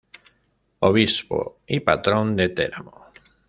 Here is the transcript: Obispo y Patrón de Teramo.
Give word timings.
Obispo 0.79 1.59
y 1.67 1.79
Patrón 1.81 2.35
de 2.35 2.49
Teramo. 2.49 3.11